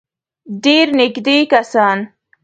[0.63, 1.99] ډېر نېږدې کسان.